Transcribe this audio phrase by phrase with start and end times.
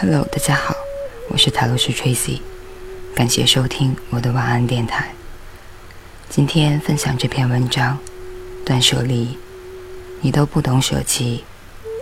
[0.00, 0.76] Hello，大家好，
[1.28, 2.40] 我是塔罗斯 Tracy，
[3.14, 5.14] 感谢收听我的晚安电台。
[6.28, 7.98] 今天分享这篇文章，
[8.66, 9.38] 断舍离，
[10.20, 11.44] 你都不懂舍弃，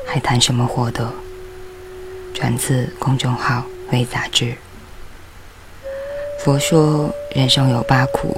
[0.04, 1.12] 还谈什么获得？
[2.34, 4.56] 转自公众号微杂志。
[6.40, 8.36] 佛说人生有八苦：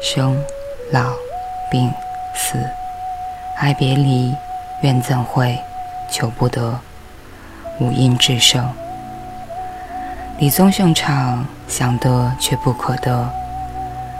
[0.00, 0.40] 生、
[0.92, 1.12] 老、
[1.70, 1.92] 病、
[2.34, 2.56] 死、
[3.56, 4.32] 爱别离、
[4.82, 5.58] 怨憎会、
[6.08, 6.78] 求不得、
[7.80, 8.64] 五阴炽盛。
[10.38, 13.28] 李宗盛唱：“想得却不可得，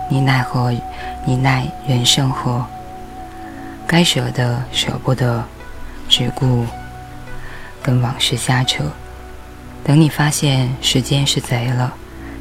[0.08, 0.72] 你奈何？
[1.24, 2.64] 你奈人生何？
[3.86, 5.44] 该舍的舍不得，
[6.08, 6.64] 只顾
[7.82, 8.84] 跟往事瞎扯。
[9.84, 11.94] 等你发现时间是贼了，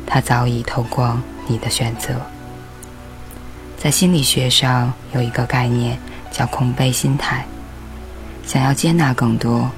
[0.08, 2.16] 他早已偷光你的选择。”
[3.78, 6.00] 在心理学上有一个概念
[6.32, 7.46] 叫空杯心态，
[8.48, 9.70] 想要接纳更多。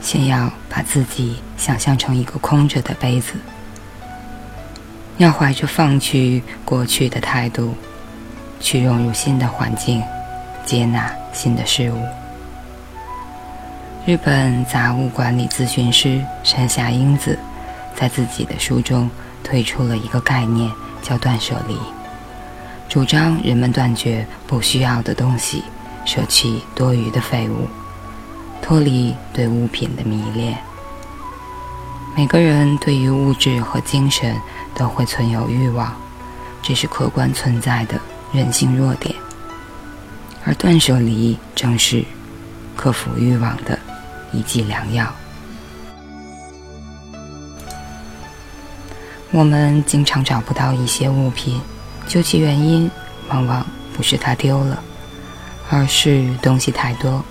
[0.00, 3.32] 先要把自己想象成一个空着的杯子，
[5.16, 7.74] 要怀着放弃过去的态度，
[8.60, 10.00] 去融入新的环境，
[10.64, 12.00] 接纳新的事物。
[14.08, 17.38] 日本杂物管理咨询师山下英子
[17.94, 19.10] 在自己的书中
[19.44, 21.76] 推出了一个概念，叫断舍离，
[22.88, 25.62] 主张人们断绝不需要的东西，
[26.06, 27.68] 舍弃多余的废物。
[28.62, 30.56] 脱离对物品的迷恋。
[32.16, 34.34] 每个人对于物质和精神
[34.74, 35.94] 都会存有欲望，
[36.62, 38.00] 这是客观存在的
[38.32, 39.14] 人性弱点。
[40.46, 42.02] 而断舍离正是
[42.74, 43.77] 克服欲望的
[44.38, 45.12] 一剂良药。
[49.32, 51.60] 我们经常找不到一些物品，
[52.06, 52.88] 究其原因，
[53.28, 53.66] 往往
[53.96, 54.80] 不是它丢了，
[55.68, 57.24] 而是东西太多。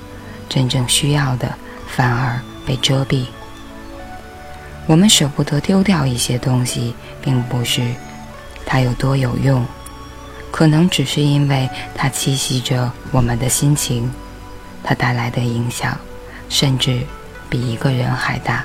[0.49, 1.53] 真正需要的
[1.87, 3.25] 反而被遮蔽。
[4.85, 7.81] 我们舍不得丢掉一些东西，并不是
[8.65, 9.65] 它有多有用，
[10.51, 14.09] 可能只是因为它栖息着我们的心情，
[14.83, 15.97] 它带来的影响，
[16.49, 17.01] 甚至
[17.49, 18.63] 比一个人还大。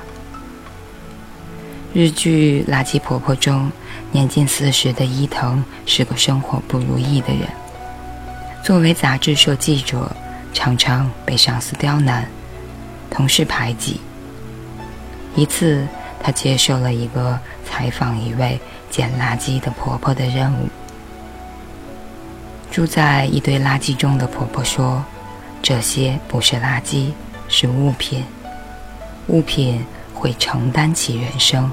[1.93, 3.71] 日剧《垃圾婆婆》中，
[4.11, 7.49] 年近四十的伊藤是个生活不如意的人。
[8.65, 10.11] 作为杂志社记者。
[10.55, 12.29] 常常被上司刁难，
[13.09, 14.03] 同事排挤。
[15.35, 15.89] 一次，
[16.23, 18.61] 他接受了一个采访一位
[18.91, 20.69] 捡垃圾的婆婆的任务。
[22.71, 25.03] 住在一堆垃圾中的婆婆说
[25.63, 27.13] ：“这些不是垃圾，
[27.53, 28.25] 是物品。
[29.29, 31.71] 物品会承担起人生。”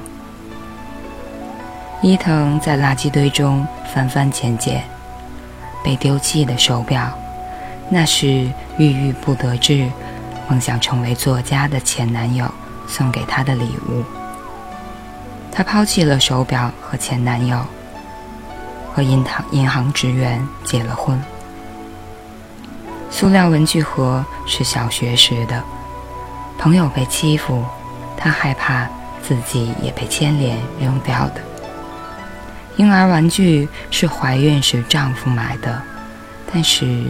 [2.04, 4.84] 伊藤在垃圾堆中翻翻捡捡，
[5.84, 7.12] 被丢弃的手表。
[7.90, 8.28] 那是
[8.78, 9.90] 郁郁不得志、
[10.48, 12.46] 梦想成为作家的前男友
[12.88, 14.04] 送给她的礼物。
[15.52, 17.60] 她抛弃了手表和前男友，
[18.94, 21.20] 和银行银行职员结了婚。
[23.10, 25.64] 塑料文具盒是小学时的，
[26.58, 27.64] 朋友被欺负，
[28.16, 28.88] 她害怕
[29.22, 31.42] 自己也被牵连扔掉的。
[32.78, 35.82] 婴儿玩具是怀孕时丈夫买的，
[36.52, 37.06] 但是。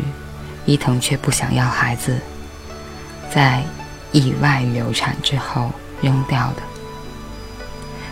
[0.66, 2.20] 伊藤却不想要孩子，
[3.34, 3.64] 在
[4.12, 6.62] 意外流产之后扔掉的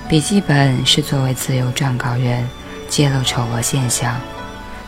[0.09, 2.49] 笔记本是作为自由撰稿人
[2.89, 4.15] 揭露丑恶现象，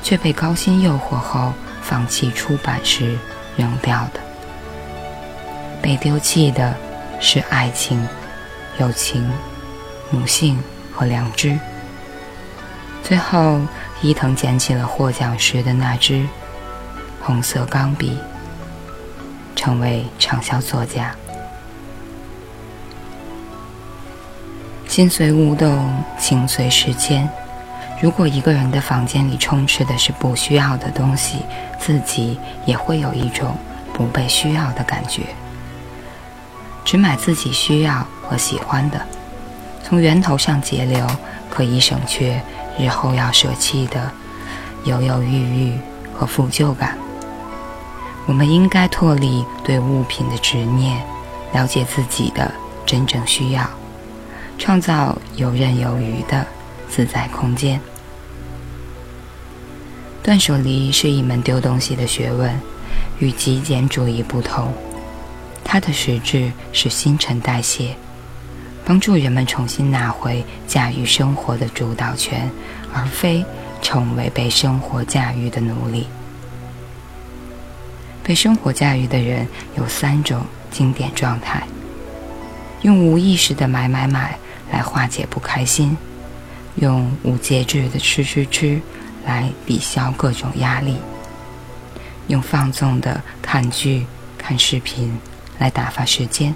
[0.01, 3.17] 却被高薪诱惑后放弃出版时
[3.57, 4.19] 扔掉的。
[5.81, 6.75] 被丢弃的
[7.19, 8.07] 是爱情、
[8.79, 9.29] 友情、
[10.09, 10.61] 母性
[10.93, 11.57] 和良知。
[13.03, 13.59] 最后，
[14.01, 16.25] 伊藤捡起了获奖时的那支。
[17.21, 18.17] 红色钢笔，
[19.55, 21.15] 成为畅销作家。
[24.87, 27.29] 心随物动，情随时间。
[28.01, 31.39] 如果一个人的房间里充斥的是不需要的东西，
[31.77, 33.57] 自己也会有一种
[33.93, 35.23] 不被需要的感觉。
[36.85, 39.01] 只买自己需要和喜欢的，
[39.83, 41.05] 从源头上节流，
[41.49, 42.41] 可以省却
[42.79, 44.09] 日后要舍弃的
[44.85, 45.77] 犹犹豫豫
[46.13, 46.97] 和负疚感。
[48.25, 51.03] 我们应该脱离对物品的执念，
[51.51, 52.49] 了解自己的
[52.85, 53.69] 真正需要，
[54.57, 56.47] 创造游刃有余的
[56.89, 57.79] 自在空间。
[60.21, 62.53] 断舍离是一门丢东西的学问，
[63.19, 64.73] 与极简主义不同，
[65.63, 67.95] 它的实质是新陈代谢，
[68.83, 72.51] 帮助人们重新拿回驾驭生活的主导权，
[72.93, 73.45] 而非
[73.81, 76.07] 成为被生活驾驭的奴隶。
[78.21, 81.63] 被生活驾驭的人有三种经典状态：
[82.83, 84.37] 用无意识的买买买
[84.71, 85.97] 来化解不开心，
[86.75, 88.81] 用无节制的吃吃吃
[89.25, 90.97] 来抵消各种压力，
[92.27, 94.05] 用放纵的看剧、
[94.37, 95.19] 看视频
[95.57, 96.53] 来打发时间。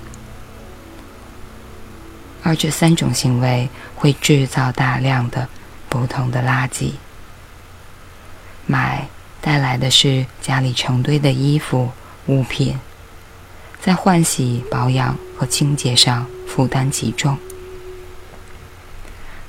[2.44, 5.48] 而这三种行为会制造大量的
[5.90, 6.92] 不同的垃圾。
[8.66, 9.08] 买。
[9.46, 11.92] 带来的是家里成堆的衣服
[12.28, 12.80] 物品，
[13.82, 17.36] 在换洗、保养和清洁上负担极重；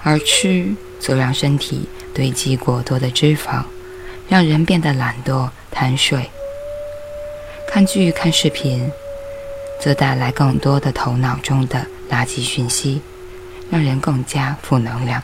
[0.05, 3.65] 而吃则让身体堆积过多的脂肪，
[4.29, 6.31] 让人变得懒惰、贪睡。
[7.67, 8.89] 看剧、看视频，
[9.81, 13.01] 则带来更多的头脑中的垃圾讯息，
[13.71, 15.23] 让人更加负能量。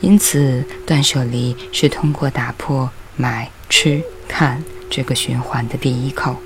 [0.00, 6.36] 因此，断舍离是通过打破买、吃、看这个循环的第一口，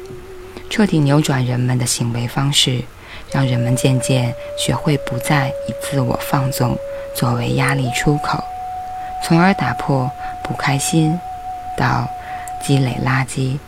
[0.70, 2.82] 彻底扭转人们的行为方式，
[3.32, 6.76] 让人们渐渐学会不再以自我放纵
[7.14, 8.42] 作为压力出口，
[9.24, 10.10] 从而打破
[10.42, 11.18] 不开心
[11.76, 12.06] 到
[12.62, 13.58] 积累垃圾，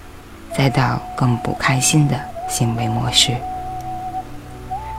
[0.56, 3.34] 再到更不开心的行为模式。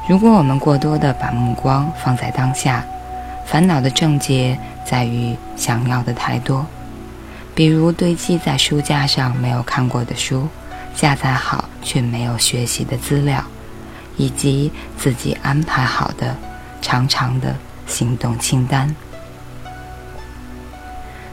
[0.09, 2.83] 如果我们过多的把目光放在当下，
[3.45, 6.65] 烦恼的症结在于想要的太多，
[7.53, 10.47] 比如堆积在书架上没有看过的书，
[10.95, 13.43] 下载好却没有学习的资料，
[14.17, 16.35] 以及自己安排好的
[16.81, 17.55] 长长的
[17.87, 18.95] 行动清单。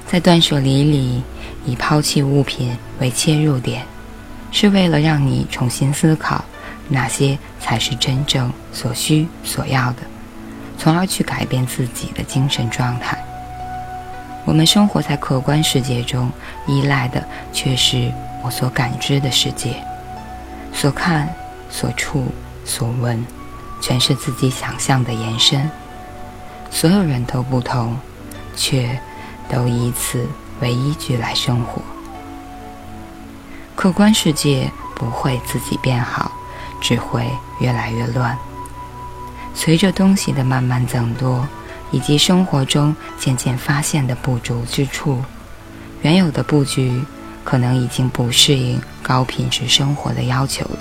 [0.07, 1.23] 在断舍离里，
[1.65, 3.85] 以抛弃物品为切入点，
[4.51, 6.45] 是为了让你重新思考
[6.89, 10.03] 哪些才是真正所需所要的。
[10.79, 13.17] 从而去改变自己的精神状态。
[14.45, 16.29] 我们生活在客观世界中，
[16.67, 18.13] 依赖的却是
[18.43, 19.77] 我所感知的世界，
[20.75, 21.33] 所看、
[21.71, 22.27] 所触、
[22.65, 23.25] 所闻，
[23.81, 25.71] 全是自己想象的延伸。
[26.71, 27.97] 所有人都不同，
[28.57, 28.99] 却
[29.49, 30.27] 都以此
[30.61, 31.83] 为依据来生活。
[33.75, 36.31] 客观世界不会自己变好，
[36.81, 37.29] 只会
[37.61, 38.39] 越来越乱。
[39.55, 41.47] 随着东西的慢慢增多，
[41.91, 45.23] 以及生活中渐渐发现的不足之处，
[46.01, 47.03] 原有的布局
[47.45, 50.79] 可能已经不适应高品质生活的要求了。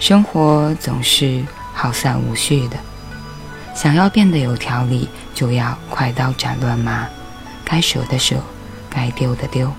[0.00, 2.76] 生活总是好散无序的，
[3.74, 7.06] 想要变得有条理，就要快刀斩乱麻，
[7.64, 8.42] 该舍的舍，
[8.88, 9.70] 该丢的丢。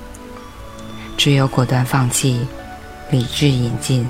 [1.18, 2.48] 只有果断放弃，
[3.10, 4.08] 理智引进，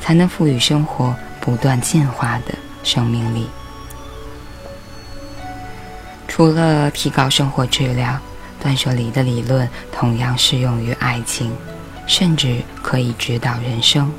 [0.00, 1.12] 才能赋予生活。
[1.42, 2.52] 不断进化的
[2.84, 3.48] 生命力。
[6.28, 8.20] 除了提高生活质量，
[8.62, 11.50] 断舍离的理论同样适用于爱情，
[12.06, 14.12] 甚至可以指导人生。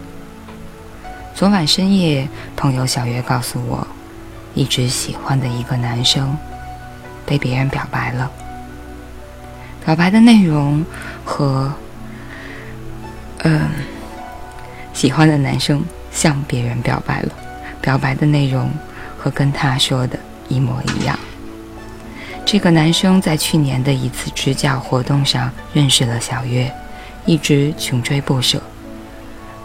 [1.33, 3.85] 昨晚深夜，朋友小月告诉我，
[4.53, 6.37] 一直喜欢的一个男生
[7.25, 8.31] 被别人表白了。
[9.85, 10.85] 表白的内容
[11.25, 11.71] 和……
[13.43, 13.69] 嗯，
[14.93, 15.83] 喜欢的男生。
[16.13, 17.29] 向别人表白了，
[17.79, 18.69] 表白的内容
[19.17, 20.19] 和跟他说的
[20.49, 21.17] 一模一样。
[22.45, 26.69] 这个男生在去年的一次支教活动上认识了小月，
[27.25, 28.61] 一直穷追不舍，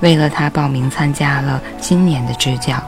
[0.00, 2.82] 为了他报名参加了今年的支教。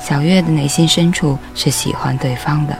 [0.00, 2.76] 小月的内心深处是喜欢对方的，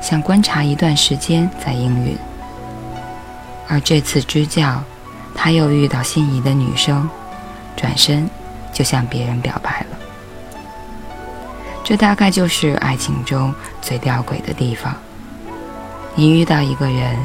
[0.00, 2.16] 想观察一段时间再应允。
[3.68, 4.82] 而这次支教，
[5.34, 7.08] 他又遇到心仪的女生，
[7.76, 8.28] 转身。
[8.74, 9.96] 就向别人表白了，
[11.84, 14.92] 这大概就是爱情中最吊诡的地方。
[16.16, 17.16] 你遇到一个人，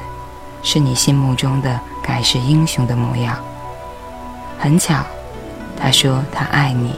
[0.61, 3.35] 是你心目中的盖世英雄的模样。
[4.59, 5.05] 很巧，
[5.79, 6.93] 他说他爱你，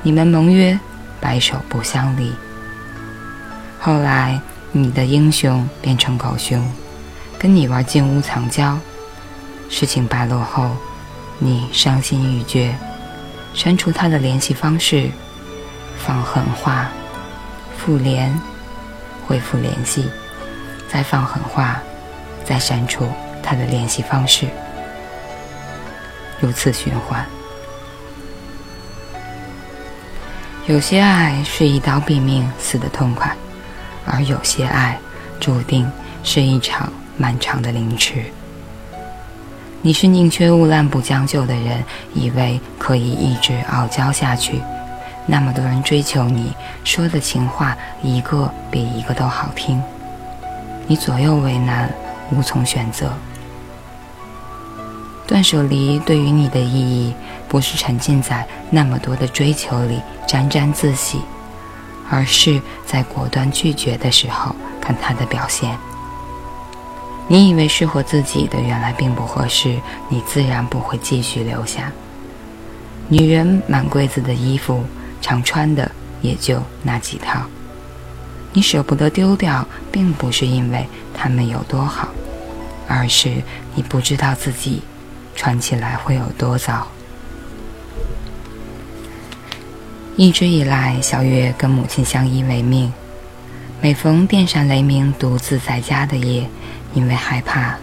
[0.00, 0.78] 你们盟约
[1.20, 2.32] 白首不相离。
[3.80, 6.64] 后来，你的英雄变成狗熊，
[7.36, 8.78] 跟你玩金屋藏娇。
[9.68, 10.70] 事情败露后，
[11.38, 12.72] 你伤心欲绝。
[13.54, 15.10] 删除他的联系方式，
[15.98, 16.88] 放狠话，
[17.76, 18.32] 复联，
[19.26, 20.08] 恢复联系，
[20.88, 21.80] 再放狠话，
[22.44, 23.08] 再删除
[23.42, 24.46] 他的联系方式，
[26.40, 27.24] 如此循环。
[30.66, 33.30] 有些爱是一刀毙命，死得痛快；
[34.04, 34.98] 而有些爱，
[35.40, 35.90] 注定
[36.22, 38.24] 是一场漫长的凌迟。
[39.80, 44.60] 你是宁缺毋滥不将就的人，以为可以一直傲娇下去，
[45.24, 46.52] 那么多人追求你，
[46.84, 49.82] 说的情话一个比一个都好听，
[50.86, 51.90] 你左右为难，
[52.30, 53.10] 无从选择。
[55.28, 57.14] 断舍离对于你的意义，
[57.48, 61.20] 不是沉浸在那么多的追求里沾沾自喜，
[62.08, 65.76] 而是在果断拒绝的时候看它的表现。
[67.28, 71.92] 你以为适合自己的，原来并不合适，你自然不会继续留下。
[73.06, 74.82] 女人满柜子的衣服，
[75.20, 75.90] 常穿的
[76.22, 77.42] 也就那几套。
[78.54, 82.08] 你舍不得丢掉，并不是因为它们有多好，
[82.88, 83.42] 而是
[83.74, 84.82] 你不知道自己
[85.38, 86.84] 穿起来会有多糟。
[90.16, 92.92] 一直以来，小月跟母亲相依为命，
[93.80, 96.44] 每逢电闪雷鸣、独自在家的夜。
[96.92, 97.76] 因为害怕，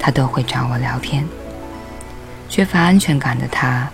[0.00, 1.24] 她都会找我聊天。
[2.48, 3.88] 缺乏安全感的她，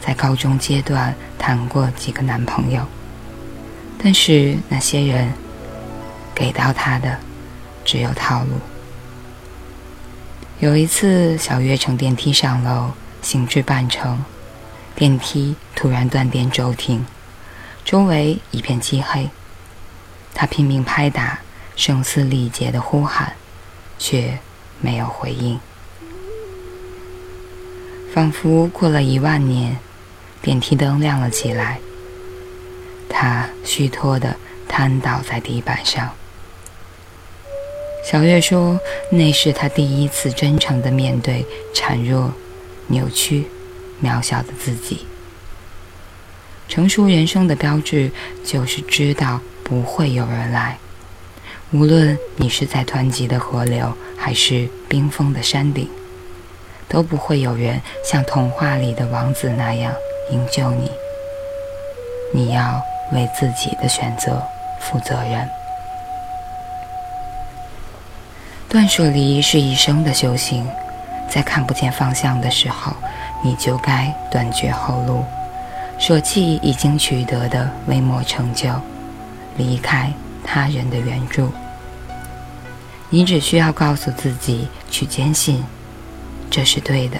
[0.00, 2.86] 在高中阶段谈过几个男朋友，
[4.00, 5.32] 但是那些人
[6.32, 7.18] 给到她的
[7.84, 8.50] 只有套路。
[10.62, 14.24] 有一次，小月乘电梯上楼，行至半程，
[14.94, 17.04] 电梯突然断电骤停，
[17.84, 19.28] 周围一片漆黑。
[20.32, 21.40] 他拼命拍打，
[21.74, 23.32] 声嘶力竭的呼喊。
[23.98, 24.38] 却
[24.80, 25.58] 没有回应，
[28.14, 29.76] 仿佛过了一万年，
[30.40, 31.80] 电梯灯亮了起来。
[33.08, 34.36] 他虚脱的
[34.68, 36.08] 瘫倒在地板上。
[38.02, 38.78] 小月说
[39.10, 42.32] ：“那是她第一次真诚的面对孱弱、
[42.88, 43.46] 扭曲、
[44.02, 45.06] 渺小的自己。
[46.68, 48.10] 成熟人生的标志，
[48.44, 50.78] 就是知道不会有人来。”
[51.72, 55.88] 无论你是在湍急的河流，还是冰封的山顶，
[56.86, 59.94] 都不会有人像童话里的王子那样
[60.30, 60.90] 营救你。
[62.34, 62.82] 你要
[63.14, 64.42] 为自己的选择
[64.80, 65.48] 负责任。
[68.72, 70.66] 断舍离是一生的修行，
[71.28, 72.96] 在看不见方向的时候，
[73.44, 75.22] 你就该断绝后路，
[75.98, 78.70] 舍弃已经取得的微末成就，
[79.58, 80.10] 离开
[80.42, 81.52] 他人的援助。
[83.10, 85.62] 你只需要告诉自己去坚信，
[86.50, 87.18] 这是对的，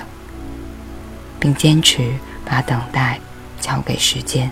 [1.39, 2.15] 并坚持
[2.47, 3.19] 把等待
[3.61, 4.51] 交给时间。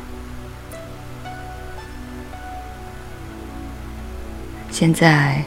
[4.71, 5.43] 现在，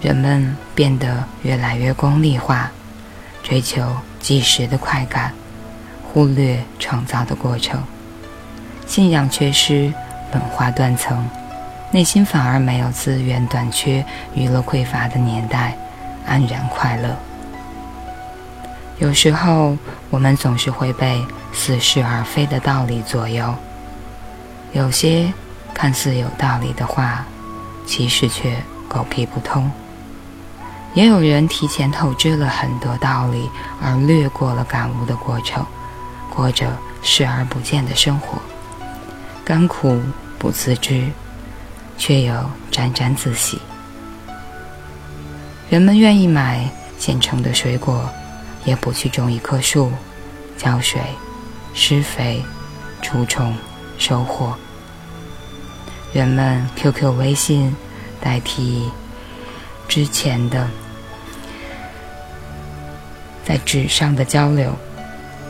[0.00, 2.70] 人们变得越来越功利化，
[3.42, 5.32] 追求即时的快感，
[6.04, 7.82] 忽略创造的过程。
[8.86, 9.92] 信仰缺失，
[10.32, 11.28] 文化断层。
[11.90, 15.76] 内心反而没有资源短缺、娱乐匮乏的年代，
[16.26, 17.16] 安然快乐。
[18.98, 19.76] 有时候，
[20.10, 23.54] 我们总是会被似是而非的道理左右，
[24.72, 25.32] 有些
[25.72, 27.24] 看似有道理的话，
[27.86, 29.70] 其实却狗屁不通。
[30.94, 33.48] 也有人提前透支了很多道理，
[33.80, 35.64] 而略过了感悟的过程，
[36.28, 38.38] 过着视而不见的生活，
[39.44, 40.00] 甘苦
[40.38, 41.08] 不自知。
[42.00, 42.32] 却又
[42.70, 43.60] 沾沾自喜。
[45.68, 46.64] 人们愿意买
[46.96, 48.08] 现成的水果，
[48.64, 49.90] 也不去种一棵树，
[50.56, 51.00] 浇水、
[51.74, 52.40] 施肥、
[53.02, 53.52] 除虫、
[53.98, 54.54] 收获。
[56.12, 57.74] 人们 QQ、微信
[58.20, 58.88] 代替
[59.88, 60.68] 之前的
[63.44, 64.72] 在纸上的交流，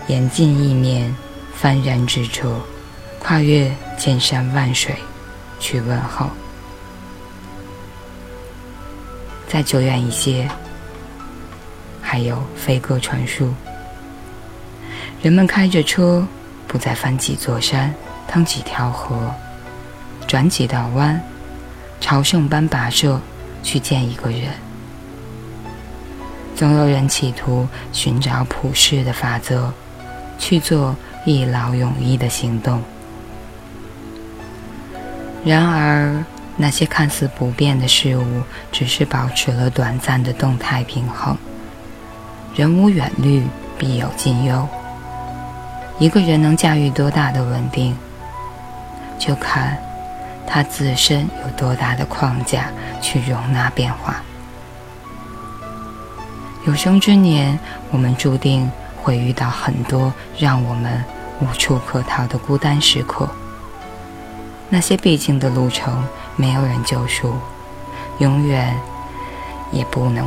[0.07, 1.15] 言尽意面，
[1.61, 2.55] 幡然之处，
[3.19, 4.95] 跨越千山万水。
[5.61, 6.31] 去问候，
[9.49, 10.49] 再久远一些，
[12.01, 13.53] 还有飞鸽传书。
[15.21, 16.25] 人们开着车，
[16.69, 17.93] 不再翻几座山，
[18.29, 19.35] 趟几条河，
[20.29, 21.21] 转几道弯，
[22.01, 23.21] 朝圣般跋涉
[23.69, 24.49] 去见一个人。
[26.57, 29.71] 总有人企图寻找普世的法则，
[30.39, 30.97] 去做
[31.27, 32.83] 一劳永逸的行动。
[35.45, 36.25] 然而，
[36.57, 41.37] 那些看似不变的事物，只是保持了短暂的动态平衡。
[42.55, 43.47] 人无远虑，
[43.77, 44.67] 必有近忧。
[45.99, 47.95] 一个人能驾驭多大的稳定，
[49.19, 49.77] 就看
[50.49, 52.71] 他自身有多大的框架
[53.03, 54.17] 去容纳变化。
[56.67, 57.59] 有生之年，
[57.91, 61.05] 我们注定会遇到很多让我们
[61.41, 63.29] 无处可逃的孤单时刻。
[64.71, 66.03] 那些必经的路程，
[66.37, 67.35] 没有人救赎，
[68.19, 68.75] 永远
[69.71, 70.27] 也不能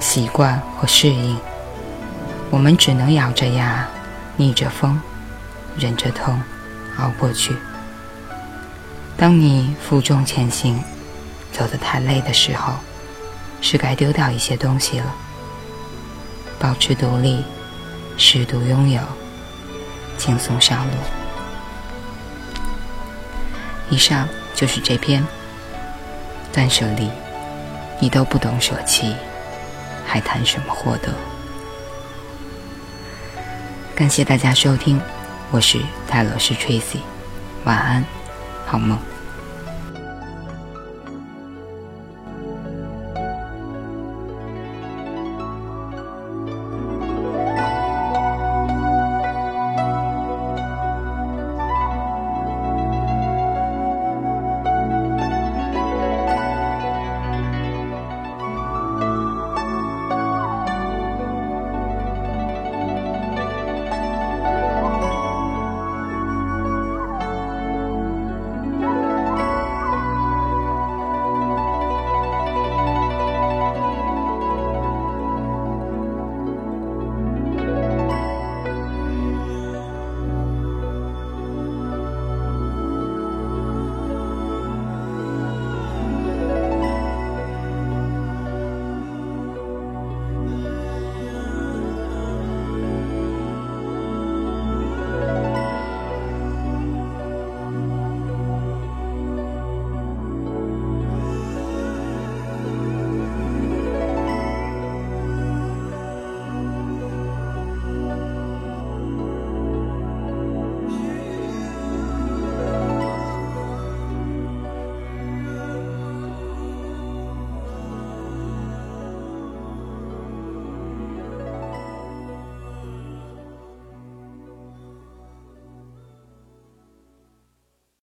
[0.00, 1.36] 习惯或适应。
[2.50, 3.86] 我们只能咬着牙，
[4.36, 5.00] 逆着风，
[5.76, 6.40] 忍着痛，
[6.98, 7.54] 熬过去。
[9.16, 10.78] 当你负重前行，
[11.50, 12.74] 走得太累的时候，
[13.62, 15.14] 是该丢掉一些东西了。
[16.58, 17.42] 保持独立，
[18.18, 19.00] 适度拥有，
[20.18, 20.92] 轻松上路。
[23.88, 25.24] 以上就是这篇
[26.52, 27.08] 断舍离，
[27.98, 29.14] 你都不懂舍弃，
[30.06, 31.14] 还谈什么获得？
[33.94, 35.00] 感谢大家收听，
[35.50, 36.98] 我是泰勒斯 Tracy，
[37.64, 38.04] 晚安，
[38.66, 39.15] 好梦。